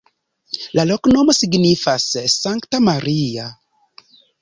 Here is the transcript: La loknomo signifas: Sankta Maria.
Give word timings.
La 0.77 0.85
loknomo 0.91 1.35
signifas: 1.41 2.09
Sankta 2.39 2.83
Maria. 2.91 3.49